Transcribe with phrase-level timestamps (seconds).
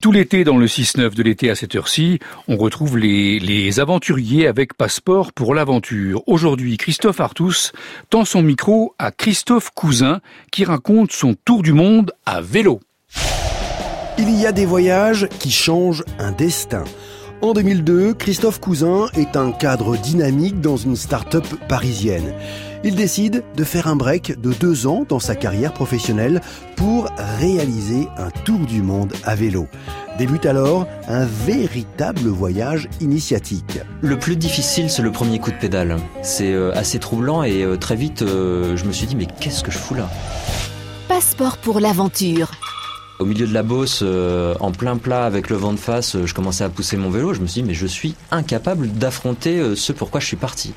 [0.00, 4.72] Tout l'été, dans le 6-9 de l'été à cette heure-ci, on retrouve les, aventuriers avec
[4.72, 6.22] passeport pour l'aventure.
[6.26, 7.72] Aujourd'hui, Christophe Artus
[8.08, 12.80] tend son micro à Christophe Cousin qui raconte son tour du monde à vélo.
[14.16, 16.84] Il y a des voyages qui changent un destin.
[17.42, 22.34] En 2002, Christophe Cousin est un cadre dynamique dans une start-up parisienne.
[22.84, 26.42] Il décide de faire un break de deux ans dans sa carrière professionnelle
[26.76, 27.08] pour
[27.38, 29.68] réaliser un tour du monde à vélo.
[30.18, 33.78] Débute alors un véritable voyage initiatique.
[34.02, 35.96] Le plus difficile, c'est le premier coup de pédale.
[36.20, 39.64] C'est euh, assez troublant et euh, très vite, euh, je me suis dit, mais qu'est-ce
[39.64, 40.10] que je fous là?
[41.08, 42.50] Passeport pour l'aventure.
[43.20, 46.64] Au milieu de la Beauce, en plein plat avec le vent de face, je commençais
[46.64, 47.34] à pousser mon vélo.
[47.34, 50.72] Je me suis dit, mais je suis incapable d'affronter ce pourquoi je suis parti.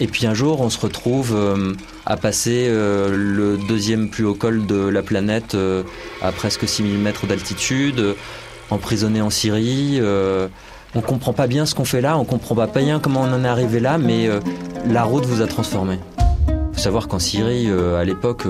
[0.00, 1.74] Et puis un jour, on se retrouve euh,
[2.04, 5.84] à passer euh, le deuxième plus haut col de la planète euh,
[6.20, 8.16] à presque 6000 mètres d'altitude,
[8.70, 10.00] emprisonné en Syrie.
[10.94, 13.44] on comprend pas bien ce qu'on fait là, on comprend pas bien comment on en
[13.44, 14.28] est arrivé là, mais
[14.88, 15.98] la route vous a transformé.
[16.84, 18.42] Savoir qu'en Syrie, à l'époque,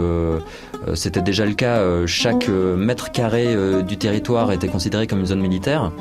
[0.95, 2.05] c'était déjà le cas.
[2.07, 3.55] chaque mètre carré
[3.85, 5.93] du territoire était considéré comme une zone militaire.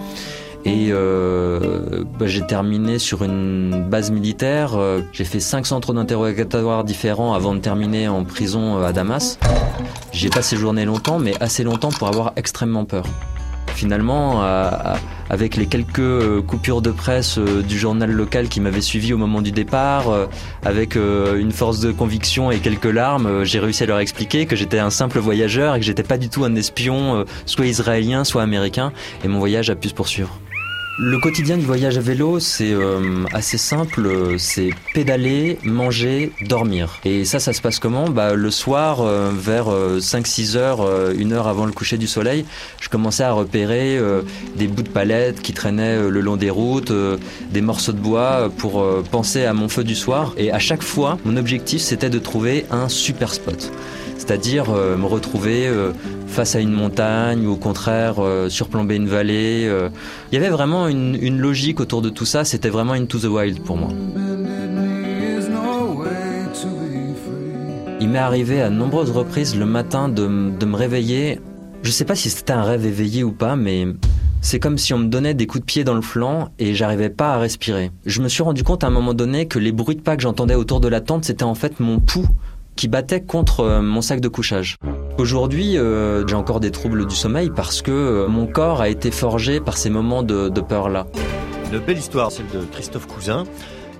[0.66, 4.76] Et euh, bah, j'ai terminé sur une base militaire.
[4.76, 9.40] Euh, j'ai fait cinq centres d'interrogatoire différents avant de terminer en prison euh, à Damas.
[10.14, 13.06] J'ai pas séjourné longtemps, mais assez longtemps pour avoir extrêmement peur.
[13.76, 14.44] Finalement,
[15.30, 19.52] avec les quelques coupures de presse du journal local qui m'avait suivi au moment du
[19.52, 20.06] départ,
[20.64, 24.80] avec une force de conviction et quelques larmes, j'ai réussi à leur expliquer que j'étais
[24.80, 28.94] un simple voyageur et que j'étais pas du tout un espion, soit israélien, soit américain,
[29.24, 30.40] et mon voyage a pu se poursuivre.
[31.00, 37.00] Le quotidien du voyage à vélo, c'est euh, assez simple, c'est pédaler, manger, dormir.
[37.04, 38.10] Et ça, ça se passe comment?
[38.10, 42.46] Bah, Le soir, euh, vers 5-6 euh, heures, une heure avant le coucher du soleil,
[42.80, 44.00] je commençais à repérer
[44.56, 46.94] des bouts de palettes qui traînaient le long des routes,
[47.50, 50.34] des morceaux de bois pour penser à mon feu du soir.
[50.38, 53.72] Et à chaque fois, mon objectif, c'était de trouver un super spot
[54.16, 55.68] c'est-à-dire me retrouver
[56.34, 59.68] face à une montagne ou au contraire euh, surplomber une vallée.
[59.68, 59.90] Euh.
[60.32, 63.62] Il y avait vraiment une, logique autour de tout ça, c'était vraiment into the wild
[63.64, 63.90] pour moi.
[68.00, 71.40] Il m'est arrivé à nombreuses reprises le matin de, me réveiller.
[71.84, 73.88] Je sais pas si c'était un rêve éveillé ou pas, mais
[74.42, 77.10] c'est comme si on me donnait des coups de pied dans le flanc et j'arrivais
[77.10, 77.92] pas à respirer.
[78.06, 80.22] Je me suis rendu compte à un moment donné que les bruits de pas que
[80.22, 82.28] j'entendais autour de la tente, c'était en fait mon pouls
[82.76, 84.78] qui battait contre euh, mon sac de couchage.
[85.20, 89.12] Aujourd'hui, euh, j'ai encore des troubles du sommeil parce que euh, mon corps a été
[89.12, 91.06] forgé par ces moments de, peur-là.
[91.72, 93.44] Une belle histoire, celle de Christophe Cousin.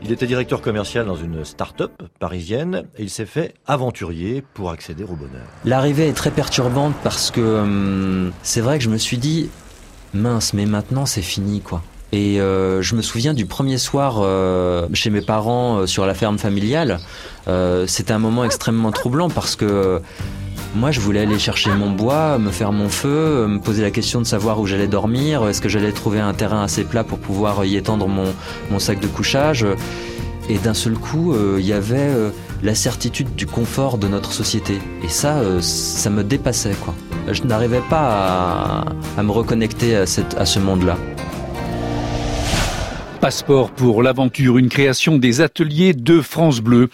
[0.04, 5.04] Il était directeur commercial dans une start-up parisienne et il s'est fait aventurier pour accéder
[5.04, 5.46] au bonheur.
[5.66, 9.50] L'arrivée est très perturbante parce que hum, c'est vrai que je me suis dit
[10.14, 11.84] mince, mais maintenant c'est fini quoi.
[12.14, 16.14] Et euh, je me souviens du premier soir euh, chez mes parents euh, sur la
[16.14, 17.00] ferme familiale.
[17.88, 20.00] C'était un moment extrêmement troublant parce que
[20.76, 24.20] moi, je voulais aller chercher mon bois, me faire mon feu, me poser la question
[24.20, 27.64] de savoir où j'allais dormir, est-ce que j'allais trouver un terrain assez plat pour pouvoir
[27.66, 29.66] y étendre mon, sac de couchage.
[30.50, 32.10] Et d'un seul coup, il y avait
[32.64, 34.80] la certitude du confort de notre société.
[35.04, 36.76] Et ça, ça me dépassait.
[37.32, 38.84] Je n'arrivais pas
[39.18, 40.98] à, me reconnecter à, à ce monde-là.
[43.24, 46.90] Passeport pour l'aventure, une création des ateliers de France Bleu.